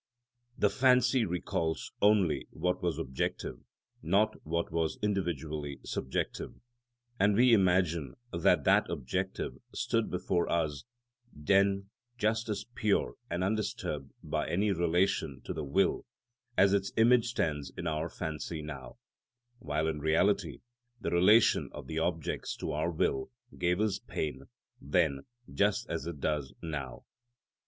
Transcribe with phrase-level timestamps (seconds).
[0.57, 3.59] The fancy recalls only what was objective,
[4.01, 6.55] not what was individually subjective,
[7.19, 10.85] and we imagine that that objective stood before us
[11.31, 16.07] then just as pure and undisturbed by any relation to the will
[16.57, 18.97] as its image stands in our fancy now;
[19.59, 20.61] while in reality
[20.99, 24.45] the relation of the objects to our will gave us pain
[24.81, 27.05] then just as it does now.